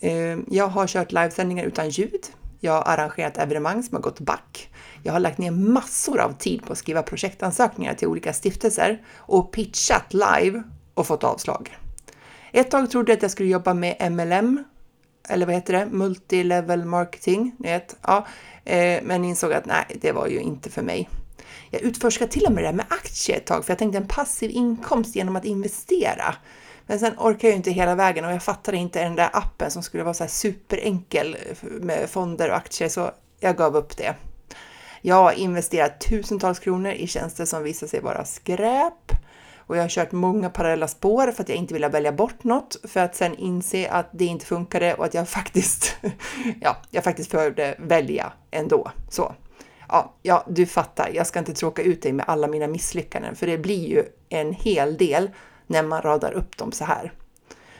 Eh, 0.00 0.38
jag 0.48 0.68
har 0.68 0.86
kört 0.86 1.12
livesändningar 1.12 1.64
utan 1.64 1.88
ljud. 1.88 2.26
Jag 2.64 2.72
har 2.72 2.82
arrangerat 2.92 3.38
evenemang 3.38 3.82
som 3.82 3.94
har 3.94 4.02
gått 4.02 4.20
back. 4.20 4.70
Jag 5.02 5.12
har 5.12 5.20
lagt 5.20 5.38
ner 5.38 5.50
massor 5.50 6.20
av 6.20 6.32
tid 6.32 6.66
på 6.66 6.72
att 6.72 6.78
skriva 6.78 7.02
projektansökningar 7.02 7.94
till 7.94 8.08
olika 8.08 8.32
stiftelser 8.32 9.02
och 9.16 9.52
pitchat 9.52 10.14
live 10.14 10.62
och 10.94 11.06
fått 11.06 11.24
avslag. 11.24 11.76
Ett 12.52 12.70
tag 12.70 12.90
trodde 12.90 13.12
jag 13.12 13.16
att 13.16 13.22
jag 13.22 13.30
skulle 13.30 13.48
jobba 13.48 13.74
med 13.74 14.12
MLM, 14.12 14.64
eller 15.28 15.46
vad 15.46 15.54
heter 15.54 15.72
det, 15.72 15.86
multilevel 15.86 16.84
marketing, 16.84 17.54
ni 17.58 17.68
vet, 17.68 17.96
ja, 18.02 18.26
eh, 18.64 19.02
men 19.02 19.24
insåg 19.24 19.52
att 19.52 19.66
nej, 19.66 19.98
det 20.00 20.12
var 20.12 20.26
ju 20.26 20.40
inte 20.40 20.70
för 20.70 20.82
mig. 20.82 21.08
Jag 21.70 21.82
utforskade 21.82 22.30
till 22.30 22.46
och 22.46 22.52
med 22.52 22.64
det 22.64 22.68
där 22.68 22.76
med 22.76 22.86
aktier 22.88 23.36
ett 23.36 23.46
tag, 23.46 23.64
för 23.64 23.70
jag 23.70 23.78
tänkte 23.78 23.98
en 23.98 24.08
passiv 24.08 24.50
inkomst 24.50 25.16
genom 25.16 25.36
att 25.36 25.44
investera. 25.44 26.34
Men 26.86 26.98
sen 26.98 27.14
orkar 27.18 27.48
jag 27.48 27.56
inte 27.56 27.70
hela 27.70 27.94
vägen 27.94 28.24
och 28.24 28.32
jag 28.32 28.42
fattade 28.42 28.76
inte 28.76 29.02
den 29.02 29.16
där 29.16 29.30
appen 29.32 29.70
som 29.70 29.82
skulle 29.82 30.04
vara 30.04 30.14
så 30.14 30.24
här 30.24 30.28
superenkel 30.28 31.36
med 31.60 32.10
fonder 32.10 32.50
och 32.50 32.56
aktier, 32.56 32.88
så 32.88 33.10
jag 33.40 33.56
gav 33.56 33.76
upp 33.76 33.96
det. 33.96 34.14
Jag 35.00 35.14
har 35.14 35.32
investerat 35.32 36.00
tusentals 36.00 36.58
kronor 36.58 36.92
i 36.92 37.06
tjänster 37.06 37.44
som 37.44 37.62
visar 37.62 37.86
sig 37.86 38.00
vara 38.00 38.24
skräp 38.24 39.12
och 39.66 39.76
jag 39.76 39.82
har 39.82 39.88
kört 39.88 40.12
många 40.12 40.50
parallella 40.50 40.88
spår 40.88 41.32
för 41.32 41.42
att 41.42 41.48
jag 41.48 41.58
inte 41.58 41.74
ville 41.74 41.88
välja 41.88 42.12
bort 42.12 42.44
något 42.44 42.76
för 42.84 43.00
att 43.00 43.16
sen 43.16 43.34
inse 43.34 43.88
att 43.88 44.08
det 44.12 44.24
inte 44.24 44.46
funkade 44.46 44.94
och 44.94 45.04
att 45.04 45.14
jag 45.14 45.28
faktiskt, 45.28 45.96
ja, 46.60 46.76
jag 46.90 47.04
faktiskt 47.04 47.30
behövde 47.30 47.74
välja 47.78 48.32
ändå. 48.50 48.90
Så 49.08 49.34
ja, 49.88 50.14
ja, 50.22 50.46
du 50.48 50.66
fattar, 50.66 51.10
jag 51.14 51.26
ska 51.26 51.38
inte 51.38 51.54
tråka 51.54 51.82
ut 51.82 52.02
dig 52.02 52.12
med 52.12 52.24
alla 52.28 52.46
mina 52.46 52.66
misslyckanden, 52.66 53.36
för 53.36 53.46
det 53.46 53.58
blir 53.58 53.88
ju 53.88 54.04
en 54.28 54.52
hel 54.52 54.96
del 54.96 55.30
när 55.72 55.82
man 55.82 56.02
radar 56.02 56.32
upp 56.32 56.56
dem 56.56 56.72
så 56.72 56.84
här. 56.84 57.12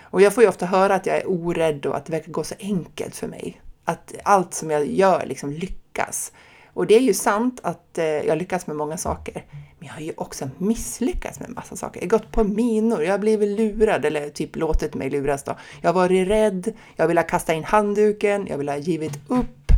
Och 0.03 0.23
jag 0.23 0.35
får 0.35 0.43
ju 0.43 0.49
ofta 0.49 0.67
höra 0.67 0.95
att 0.95 1.07
jag 1.07 1.17
är 1.17 1.31
orädd 1.31 1.87
och 1.87 1.97
att 1.97 2.07
det 2.07 2.13
verkar 2.13 2.33
gå 2.33 2.45
så 2.45 2.55
enkelt 2.59 3.17
för 3.17 3.29
mig. 3.29 3.61
Att 3.85 4.15
allt 4.25 4.55
som 4.55 4.71
jag 4.71 4.87
gör 4.87 5.27
liksom 5.27 5.51
lyckas. 5.51 6.33
Och 6.75 6.87
det 6.87 6.97
är 6.97 7.01
ju 7.01 7.15
sant 7.15 7.61
att 7.63 7.99
eh, 7.99 8.05
jag 8.05 8.39
lyckas 8.39 8.67
med 8.67 8.77
många 8.77 8.97
saker. 8.97 9.45
Men 9.79 9.87
jag 9.87 9.95
har 9.95 10.01
ju 10.01 10.13
också 10.17 10.51
misslyckats 10.59 11.41
med 11.41 11.49
en 11.49 11.55
massa 11.55 11.77
saker. 11.77 12.01
Jag 12.01 12.11
har 12.11 12.19
gått 12.19 12.33
på 12.33 12.45
minor, 12.45 13.05
jag 13.05 13.11
har 13.11 13.19
blivit 13.19 13.59
lurad 13.59 14.05
eller 14.05 14.29
typ 14.29 14.57
låtit 14.57 14.95
mig 14.95 15.11
luras 15.11 15.43
då. 15.43 15.57
Jag 15.81 15.89
har 15.89 15.95
varit 15.95 16.29
rädd, 16.29 16.73
jag 16.97 17.09
vill 17.09 17.19
ha 17.19 17.25
kastat 17.25 17.57
in 17.57 17.65
handduken, 17.65 18.47
jag 18.47 18.59
vill 18.59 18.69
ha 18.69 18.77
givit 18.77 19.19
upp. 19.29 19.73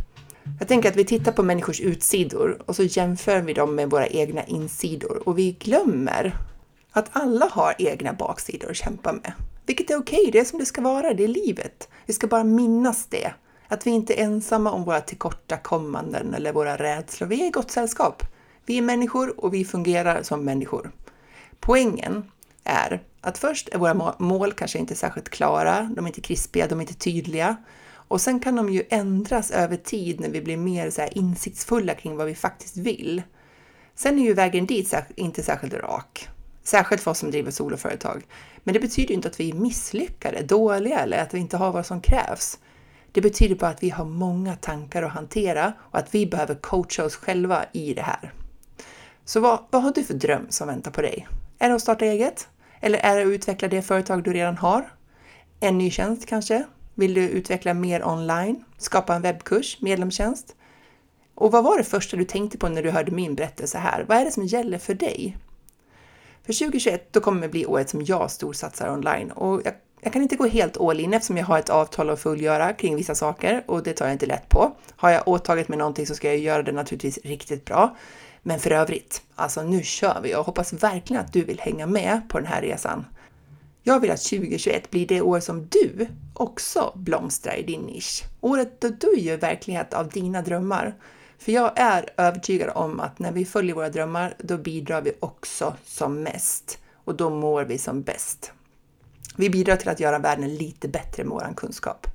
Jag 0.59 0.67
tänker 0.67 0.89
att 0.89 0.95
vi 0.95 1.05
tittar 1.05 1.31
på 1.31 1.43
människors 1.43 1.81
utsidor 1.81 2.61
och 2.65 2.75
så 2.75 2.83
jämför 2.83 3.41
vi 3.41 3.53
dem 3.53 3.75
med 3.75 3.89
våra 3.89 4.07
egna 4.07 4.43
insidor 4.43 5.27
och 5.27 5.37
vi 5.37 5.51
glömmer 5.51 6.35
att 6.99 7.09
alla 7.11 7.45
har 7.45 7.75
egna 7.77 8.13
baksidor 8.13 8.69
att 8.69 8.75
kämpa 8.75 9.11
med. 9.11 9.33
Vilket 9.65 9.89
är 9.89 9.97
okej, 9.97 10.19
okay, 10.19 10.31
det 10.31 10.39
är 10.39 10.45
som 10.45 10.59
det 10.59 10.65
ska 10.65 10.81
vara, 10.81 11.13
det 11.13 11.23
är 11.23 11.27
livet. 11.27 11.89
Vi 12.05 12.13
ska 12.13 12.27
bara 12.27 12.43
minnas 12.43 13.05
det. 13.05 13.33
Att 13.67 13.87
vi 13.87 13.91
inte 13.91 14.13
är 14.13 14.23
ensamma 14.23 14.71
om 14.71 14.83
våra 14.83 15.01
tillkortakommanden 15.01 16.33
eller 16.33 16.53
våra 16.53 16.77
rädslor. 16.77 17.27
Vi 17.27 17.41
är 17.41 17.47
i 17.47 17.49
gott 17.49 17.71
sällskap. 17.71 18.23
Vi 18.65 18.77
är 18.77 18.81
människor 18.81 19.39
och 19.39 19.53
vi 19.53 19.65
fungerar 19.65 20.23
som 20.23 20.45
människor. 20.45 20.91
Poängen 21.59 22.31
är 22.63 23.03
att 23.21 23.37
först 23.37 23.69
är 23.69 23.77
våra 23.77 24.15
mål 24.19 24.53
kanske 24.53 24.79
inte 24.79 24.95
särskilt 24.95 25.29
klara, 25.29 25.91
de 25.95 26.05
är 26.05 26.09
inte 26.09 26.21
krispiga, 26.21 26.67
de 26.67 26.79
är 26.79 26.81
inte 26.81 26.93
tydliga. 26.93 27.55
Och 28.07 28.21
sen 28.21 28.39
kan 28.39 28.55
de 28.55 28.69
ju 28.69 28.83
ändras 28.89 29.51
över 29.51 29.77
tid 29.77 30.19
när 30.19 30.29
vi 30.29 30.41
blir 30.41 30.57
mer 30.57 30.89
så 30.89 31.07
insiktsfulla 31.11 31.93
kring 31.93 32.17
vad 32.17 32.27
vi 32.27 32.35
faktiskt 32.35 32.77
vill. 32.77 33.21
Sen 33.95 34.19
är 34.19 34.23
ju 34.23 34.33
vägen 34.33 34.65
dit 34.65 34.93
inte 35.15 35.43
särskilt 35.43 35.73
rak. 35.73 36.29
Särskilt 36.67 37.01
för 37.01 37.11
oss 37.11 37.19
som 37.19 37.31
driver 37.31 37.51
soloföretag. 37.51 38.25
Men 38.63 38.73
det 38.73 38.79
betyder 38.79 39.13
inte 39.13 39.27
att 39.27 39.39
vi 39.39 39.49
är 39.49 39.53
misslyckade, 39.53 40.43
dåliga 40.43 40.99
eller 40.99 41.17
att 41.17 41.33
vi 41.33 41.39
inte 41.39 41.57
har 41.57 41.71
vad 41.71 41.85
som 41.85 42.01
krävs. 42.01 42.59
Det 43.11 43.21
betyder 43.21 43.55
bara 43.55 43.71
att 43.71 43.83
vi 43.83 43.89
har 43.89 44.05
många 44.05 44.55
tankar 44.55 45.03
att 45.03 45.11
hantera 45.11 45.73
och 45.79 45.99
att 45.99 46.15
vi 46.15 46.25
behöver 46.25 46.55
coacha 46.55 47.05
oss 47.05 47.15
själva 47.15 47.65
i 47.71 47.93
det 47.93 48.01
här. 48.01 48.33
Så 49.25 49.39
vad, 49.39 49.59
vad 49.71 49.83
har 49.83 49.91
du 49.91 50.03
för 50.03 50.13
dröm 50.13 50.45
som 50.49 50.67
väntar 50.67 50.91
på 50.91 51.01
dig? 51.01 51.27
Är 51.59 51.69
det 51.69 51.75
att 51.75 51.81
starta 51.81 52.05
eget? 52.05 52.47
Eller 52.79 52.99
är 52.99 53.15
det 53.15 53.21
att 53.21 53.27
utveckla 53.27 53.67
det 53.67 53.81
företag 53.81 54.23
du 54.23 54.33
redan 54.33 54.57
har? 54.57 54.93
En 55.59 55.77
ny 55.77 55.91
tjänst 55.91 56.25
kanske? 56.25 56.63
Vill 56.93 57.13
du 57.13 57.29
utveckla 57.29 57.73
mer 57.73 58.07
online? 58.07 58.63
Skapa 58.77 59.15
en 59.15 59.21
webbkurs? 59.21 59.81
Medlemstjänst? 59.81 60.55
Och 61.35 61.51
vad 61.51 61.63
var 61.63 61.77
det 61.77 61.83
första 61.83 62.17
du 62.17 62.23
tänkte 62.23 62.57
på 62.57 62.69
när 62.69 62.83
du 62.83 62.91
hörde 62.91 63.11
min 63.11 63.35
berättelse 63.35 63.77
här? 63.77 64.05
Vad 64.07 64.17
är 64.17 64.25
det 64.25 64.31
som 64.31 64.45
gäller 64.45 64.77
för 64.77 64.93
dig? 64.93 65.37
För 66.45 66.53
2021 66.53 67.13
då 67.13 67.19
kommer 67.19 67.41
det 67.41 67.49
bli 67.49 67.65
året 67.65 67.89
som 67.89 68.01
jag 68.01 68.31
storsatsar 68.31 68.93
online 68.93 69.31
och 69.31 69.61
jag, 69.65 69.73
jag, 70.01 70.13
kan 70.13 70.21
inte 70.21 70.35
gå 70.35 70.45
helt 70.45 70.77
all 70.77 70.99
in 70.99 71.13
eftersom 71.13 71.37
jag 71.37 71.45
har 71.45 71.59
ett 71.59 71.69
avtal 71.69 72.09
att 72.09 72.19
fullgöra 72.19 72.73
kring 72.73 72.95
vissa 72.95 73.15
saker 73.15 73.63
och 73.67 73.83
det 73.83 73.93
tar 73.93 74.05
jag 74.05 74.13
inte 74.15 74.25
lätt 74.25 74.49
på. 74.49 74.71
Har 74.95 75.09
jag 75.09 75.27
åtagit 75.27 75.67
mig 75.67 75.77
någonting 75.77 76.07
så 76.07 76.15
ska 76.15 76.27
jag 76.27 76.37
göra 76.37 76.63
det 76.63 76.71
naturligtvis 76.71 77.19
riktigt 77.23 77.65
bra. 77.65 77.97
Men 78.43 78.59
för 78.59 78.71
övrigt, 78.71 79.21
alltså 79.35 79.63
nu 79.63 79.83
kör 79.83 80.19
vi. 80.23 80.31
Jag 80.31 80.43
hoppas 80.43 80.73
verkligen 80.73 81.21
att 81.21 81.33
du 81.33 81.43
vill 81.43 81.59
hänga 81.59 81.85
med 81.87 82.21
på 82.29 82.39
den 82.39 82.47
här 82.47 82.61
resan. 82.61 83.05
Jag 83.83 83.99
vill 83.99 84.11
att 84.11 84.23
2021 84.23 84.91
blir 84.91 85.07
det 85.07 85.21
år 85.21 85.39
som 85.39 85.67
du 85.67 86.07
också 86.33 86.91
blomstrar 86.95 87.55
i 87.55 87.63
din 87.63 87.81
nisch. 87.81 88.23
Året 88.41 88.81
då 88.81 88.89
du 88.89 89.19
gör 89.19 89.37
verklighet 89.37 89.93
av 89.93 90.09
dina 90.09 90.41
drömmar. 90.41 90.95
För 91.37 91.51
jag 91.51 91.71
är 91.75 92.09
övertygad 92.17 92.69
om 92.75 92.99
att 92.99 93.19
när 93.19 93.31
vi 93.31 93.45
följer 93.45 93.75
våra 93.75 93.89
drömmar, 93.89 94.35
då 94.39 94.57
bidrar 94.57 95.01
vi 95.01 95.11
också 95.19 95.75
som 95.85 96.23
mest 96.23 96.77
och 96.93 97.15
då 97.15 97.29
mår 97.29 97.63
vi 97.63 97.77
som 97.77 98.01
bäst. 98.01 98.51
Vi 99.35 99.49
bidrar 99.49 99.75
till 99.75 99.89
att 99.89 99.99
göra 99.99 100.19
världen 100.19 100.55
lite 100.55 100.87
bättre 100.87 101.23
med 101.23 101.31
vår 101.31 101.53
kunskap. 101.55 102.07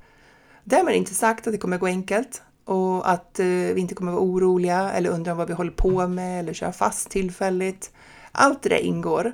Därmed 0.63 0.95
inte 0.95 1.13
sagt 1.13 1.47
att 1.47 1.53
det 1.53 1.57
kommer 1.57 1.77
gå 1.77 1.85
enkelt 1.85 2.41
och 2.65 3.11
att 3.11 3.39
eh, 3.39 3.45
vi 3.45 3.75
inte 3.77 3.95
kommer 3.95 4.11
vara 4.11 4.21
oroliga 4.21 4.91
eller 4.91 5.09
undra 5.09 5.33
vad 5.33 5.47
vi 5.47 5.53
håller 5.53 5.71
på 5.71 6.07
med 6.07 6.39
eller 6.39 6.53
köra 6.53 6.71
fast 6.71 7.09
tillfälligt. 7.09 7.91
Allt 8.31 8.63
det 8.63 8.69
där 8.69 8.77
ingår 8.77 9.31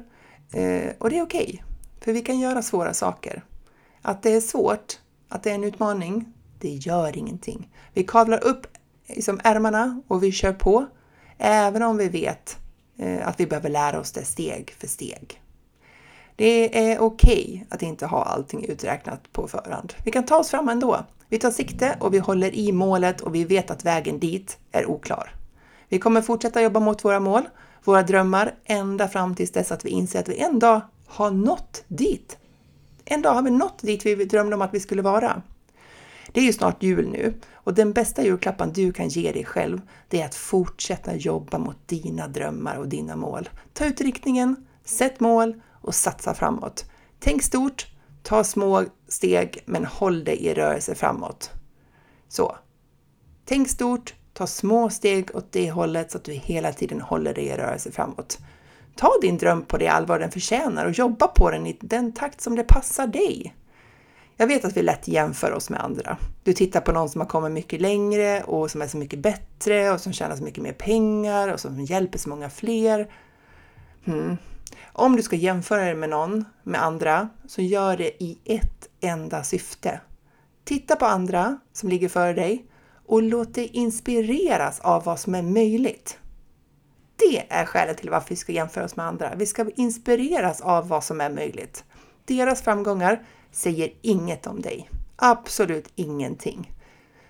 eh, 0.52 0.92
och 0.98 1.10
det 1.10 1.18
är 1.18 1.24
okej, 1.24 1.44
okay, 1.44 1.60
för 2.02 2.14
vi 2.14 2.22
kan 2.22 2.40
göra 2.40 2.62
svåra 2.62 2.94
saker. 2.94 3.44
Att 4.02 4.24
det 4.24 4.34
är 4.34 4.42
svårt, 4.42 5.00
att 5.30 5.44
det 5.44 5.52
är 5.52 5.56
en 5.56 5.64
utmaning, 5.64 6.34
det 6.60 6.70
gör 6.70 7.18
ingenting. 7.18 7.70
Vi 7.94 8.04
kavlar 8.04 8.44
upp 8.44 8.68
liksom 9.08 9.40
ärmarna 9.44 10.02
och 10.08 10.24
vi 10.24 10.32
kör 10.32 10.54
på, 10.54 10.86
även 11.38 11.84
om 11.84 11.98
vi 11.98 12.10
vet 12.10 12.58
eh, 12.98 13.28
att 13.28 13.40
vi 13.40 13.48
behöver 13.48 13.70
lära 13.70 14.00
oss 14.00 14.12
det 14.12 14.26
steg 14.26 14.76
för 14.80 14.88
steg. 14.88 15.42
Det 16.36 16.92
är 16.92 17.00
okej 17.00 17.48
okay 17.48 17.66
att 17.70 17.82
inte 17.82 18.06
ha 18.06 18.24
allting 18.24 18.66
uträknat 18.66 19.32
på 19.32 19.48
förhand. 19.48 19.94
Vi 20.04 20.12
kan 20.12 20.26
ta 20.26 20.38
oss 20.38 20.50
fram 20.50 20.70
ändå. 20.70 21.06
Vi 21.30 21.40
tar 21.40 21.52
sikte 21.52 21.98
och 22.00 22.14
vi 22.14 22.18
håller 22.18 22.56
i 22.56 22.72
målet 22.72 23.22
och 23.22 23.36
vi 23.36 23.44
vet 23.44 23.72
att 23.72 23.86
vägen 23.86 24.20
dit 24.20 24.58
är 24.72 24.86
oklar. 24.86 25.32
Vi 25.90 26.00
kommer 26.00 26.22
fortsätta 26.22 26.62
jobba 26.62 26.80
mot 26.80 27.06
våra 27.06 27.20
mål, 27.20 27.44
våra 27.84 28.04
drömmar, 28.04 28.56
ända 28.66 29.08
fram 29.08 29.36
tills 29.36 29.52
dess 29.52 29.72
att 29.72 29.86
vi 29.86 29.90
inser 29.90 30.20
att 30.20 30.30
vi 30.30 30.38
en 30.38 30.60
dag 30.60 30.82
har 31.08 31.32
nått 31.32 31.84
dit. 31.88 32.38
En 33.06 33.22
dag 33.22 33.34
har 33.34 33.42
vi 33.42 33.52
nått 33.52 33.80
dit 33.82 34.06
vi 34.06 34.16
drömde 34.16 34.56
om 34.56 34.62
att 34.62 34.74
vi 34.74 34.80
skulle 34.80 35.02
vara. 35.02 35.42
Det 36.32 36.40
är 36.40 36.46
ju 36.46 36.54
snart 36.54 36.84
jul 36.84 37.10
nu 37.10 37.34
och 37.68 37.74
den 37.74 37.94
bästa 37.94 38.24
julklappen 38.24 38.74
du 38.74 38.94
kan 38.94 39.08
ge 39.08 39.32
dig 39.32 39.46
själv, 39.46 39.82
det 40.08 40.22
är 40.22 40.26
att 40.26 40.36
fortsätta 40.36 41.16
jobba 41.16 41.58
mot 41.58 41.88
dina 41.88 42.28
drömmar 42.28 42.76
och 42.76 42.88
dina 42.88 43.16
mål. 43.16 43.50
Ta 43.74 43.86
ut 43.86 44.02
riktningen, 44.02 44.56
sätt 44.86 45.20
mål 45.20 45.62
och 45.72 45.96
satsa 45.96 46.34
framåt. 46.34 46.86
Tänk 47.20 47.44
stort, 47.44 47.88
ta 48.24 48.44
små 48.44 48.84
steg, 49.08 49.64
men 49.66 49.86
håll 49.86 50.24
dig 50.24 50.46
i 50.46 50.54
rörelse 50.54 50.96
framåt. 50.96 51.52
Så. 52.28 52.58
Tänk 53.46 53.70
stort, 53.70 54.14
ta 54.34 54.48
små 54.48 54.90
steg 54.90 55.36
åt 55.36 55.52
det 55.52 55.72
hållet 55.72 56.12
så 56.12 56.18
att 56.18 56.24
du 56.24 56.34
hela 56.34 56.74
tiden 56.74 57.02
håller 57.02 57.34
dig 57.34 57.46
i 57.46 57.58
rörelse 57.58 57.92
framåt. 57.92 58.38
Ta 58.96 59.12
din 59.22 59.38
dröm 59.38 59.62
på 59.62 59.78
det 59.78 59.88
allvar 59.88 60.20
den 60.20 60.32
förtjänar 60.32 60.86
och 60.86 60.92
jobba 60.92 61.28
på 61.28 61.52
den 61.52 61.68
i 61.68 61.78
den 61.82 62.12
takt 62.12 62.42
som 62.42 62.56
det 62.56 62.64
passar 62.64 63.08
dig. 63.08 63.56
Jag 64.40 64.48
vet 64.48 64.66
att 64.66 64.78
vi 64.78 64.82
lätt 64.82 65.08
jämför 65.08 65.52
oss 65.52 65.70
med 65.70 65.84
andra. 65.84 66.18
Du 66.44 66.54
tittar 66.54 66.82
på 66.82 66.92
någon 66.92 67.10
som 67.10 67.22
har 67.22 67.28
kommit 67.28 67.52
mycket 67.52 67.82
längre 67.82 68.44
och 68.44 68.72
som 68.72 68.82
är 68.82 68.88
så 68.88 68.98
mycket 68.98 69.20
bättre 69.20 69.92
och 69.92 70.02
som 70.02 70.14
tjänar 70.14 70.36
så 70.36 70.44
mycket 70.44 70.64
mer 70.64 70.74
pengar 70.74 71.54
och 71.54 71.60
som 71.60 71.80
hjälper 71.80 72.20
så 72.20 72.30
många 72.30 72.50
fler. 72.50 73.12
Hmm. 74.06 74.38
Om 74.94 75.16
du 75.16 75.24
ska 75.24 75.36
jämföra 75.36 75.82
dig 75.82 75.96
med 75.96 76.10
någon, 76.10 76.46
med 76.64 76.84
andra, 76.84 77.30
så 77.48 77.62
gör 77.62 77.98
det 77.98 78.24
i 78.24 78.38
ett 78.46 78.90
enda 79.02 79.44
syfte. 79.44 80.02
Titta 80.64 80.96
på 80.96 81.06
andra 81.06 81.60
som 81.74 81.90
ligger 81.90 82.10
före 82.10 82.34
dig 82.34 82.66
och 83.06 83.22
låt 83.22 83.54
dig 83.54 83.70
inspireras 83.74 84.80
av 84.80 85.04
vad 85.04 85.20
som 85.20 85.36
är 85.36 85.42
möjligt. 85.42 86.20
Det 87.16 87.46
är 87.50 87.66
skälet 87.66 87.98
till 87.98 88.10
varför 88.10 88.30
vi 88.30 88.36
ska 88.36 88.52
jämföra 88.52 88.86
oss 88.86 88.96
med 88.96 89.06
andra. 89.06 89.36
Vi 89.36 89.46
ska 89.46 89.70
inspireras 89.76 90.62
av 90.62 90.88
vad 90.88 91.04
som 91.04 91.22
är 91.22 91.30
möjligt. 91.30 91.84
Deras 92.26 92.62
framgångar 92.62 93.24
säger 93.52 93.94
inget 94.02 94.48
om 94.48 94.62
dig. 94.62 94.90
Absolut 95.16 95.90
ingenting. 95.96 96.72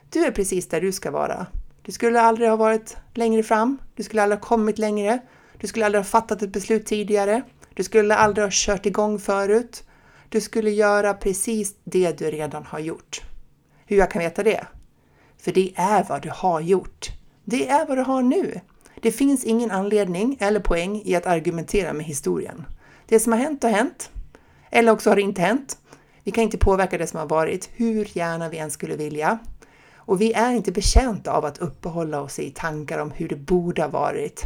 Du 0.10 0.26
är 0.26 0.32
precis 0.32 0.68
där 0.68 0.82
du 0.82 0.92
ska 0.92 1.12
vara. 1.12 1.48
Du 1.82 1.92
skulle 1.92 2.22
aldrig 2.22 2.50
ha 2.50 2.56
varit 2.56 2.98
längre 3.14 3.44
fram. 3.44 3.78
Du 3.96 4.04
skulle 4.04 4.24
aldrig 4.24 4.40
ha 4.40 4.48
kommit 4.48 4.78
längre. 4.78 5.20
Du 5.58 5.68
skulle 5.68 5.86
aldrig 5.86 6.00
ha 6.00 6.06
fattat 6.06 6.42
ett 6.42 6.54
beslut 6.54 6.86
tidigare. 6.86 7.42
Du 7.74 7.84
skulle 7.84 8.16
aldrig 8.16 8.46
ha 8.46 8.52
kört 8.52 8.86
igång 8.86 9.20
förut. 9.20 9.84
Du 10.30 10.42
skulle 10.42 10.70
göra 10.70 11.14
precis 11.14 11.76
det 11.84 12.18
du 12.18 12.32
redan 12.32 12.66
har 12.66 12.80
gjort. 12.80 13.22
Hur 13.86 13.98
jag 13.98 14.12
kan 14.12 14.22
veta 14.22 14.44
det? 14.44 14.68
För 15.38 15.52
det 15.52 15.74
är 15.76 16.04
vad 16.10 16.22
du 16.22 16.30
har 16.34 16.62
gjort. 16.62 17.10
Det 17.46 17.70
är 17.70 17.88
vad 17.88 17.98
du 17.98 18.02
har 18.02 18.22
nu. 18.22 18.60
Det 19.02 19.12
finns 19.12 19.44
ingen 19.44 19.72
anledning 19.72 20.38
eller 20.40 20.60
poäng 20.60 21.02
i 21.06 21.16
att 21.16 21.26
argumentera 21.26 21.94
med 21.94 22.06
historien. 22.06 22.66
Det 23.06 23.20
som 23.20 23.32
har 23.34 23.40
hänt 23.40 23.64
har 23.64 23.70
hänt. 23.70 24.10
Eller 24.70 24.92
också 24.92 25.10
har 25.10 25.16
det 25.16 25.22
inte 25.22 25.42
hänt. 25.42 25.78
Vi 26.28 26.32
kan 26.32 26.44
inte 26.44 26.58
påverka 26.58 26.98
det 26.98 27.08
som 27.08 27.20
har 27.20 27.28
varit, 27.28 27.70
hur 27.74 28.18
gärna 28.18 28.50
vi 28.50 28.58
än 28.58 28.72
skulle 28.72 28.96
vilja. 28.96 29.40
Och 29.96 30.22
vi 30.22 30.34
är 30.34 30.52
inte 30.52 30.72
betjänta 30.72 31.32
av 31.32 31.46
att 31.46 31.58
uppehålla 31.58 32.22
oss 32.22 32.40
i 32.40 32.52
tankar 32.52 33.00
om 33.00 33.12
hur 33.12 33.30
det 33.30 33.36
borde 33.36 33.82
ha 33.82 33.90
varit. 33.90 34.44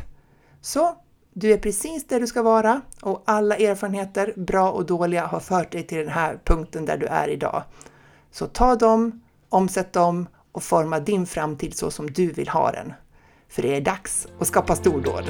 Så 0.62 0.96
du 1.34 1.54
är 1.54 1.58
precis 1.58 2.08
där 2.08 2.20
du 2.20 2.28
ska 2.28 2.42
vara 2.42 2.82
och 3.02 3.24
alla 3.26 3.56
erfarenheter, 3.56 4.34
bra 4.38 4.72
och 4.72 4.86
dåliga, 4.86 5.26
har 5.26 5.40
fört 5.40 5.72
dig 5.72 5.84
till 5.84 5.98
den 5.98 6.10
här 6.10 6.40
punkten 6.46 6.86
där 6.86 6.98
du 6.98 7.06
är 7.06 7.28
idag. 7.28 7.64
Så 8.32 8.48
ta 8.48 8.76
dem, 8.76 9.22
omsätt 9.50 9.94
dem 9.94 10.28
och 10.52 10.64
forma 10.64 11.00
din 11.00 11.26
framtid 11.26 11.78
så 11.78 11.92
som 11.92 12.12
du 12.12 12.32
vill 12.32 12.50
ha 12.50 12.72
den. 12.72 12.94
För 13.50 13.62
det 13.62 13.76
är 13.76 13.82
dags 13.82 14.28
att 14.40 14.48
skapa 14.48 14.76
stordåd. 14.76 15.26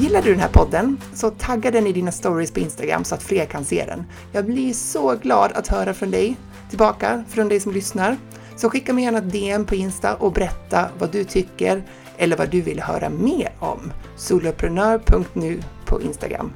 Gillar 0.00 0.22
du 0.22 0.30
den 0.30 0.40
här 0.40 0.48
podden 0.48 1.00
så 1.14 1.30
tagga 1.30 1.70
den 1.70 1.86
i 1.86 1.92
dina 1.92 2.12
stories 2.12 2.50
på 2.50 2.60
Instagram 2.60 3.04
så 3.04 3.14
att 3.14 3.22
fler 3.22 3.44
kan 3.44 3.64
se 3.64 3.84
den. 3.86 4.04
Jag 4.32 4.44
blir 4.44 4.72
så 4.72 5.16
glad 5.16 5.52
att 5.52 5.68
höra 5.68 5.94
från 5.94 6.10
dig 6.10 6.36
tillbaka, 6.68 7.24
från 7.28 7.48
dig 7.48 7.60
som 7.60 7.72
lyssnar. 7.72 8.16
Så 8.56 8.70
skicka 8.70 8.92
mig 8.92 9.04
gärna 9.04 9.18
ett 9.18 9.32
DM 9.32 9.64
på 9.64 9.74
Insta 9.74 10.14
och 10.14 10.32
berätta 10.32 10.88
vad 10.98 11.12
du 11.12 11.24
tycker 11.24 11.82
eller 12.16 12.36
vad 12.36 12.50
du 12.50 12.60
vill 12.60 12.80
höra 12.80 13.08
mer 13.08 13.52
om. 13.58 13.92
soloprenör.nu 14.16 15.62
på 15.86 16.02
Instagram. 16.02 16.52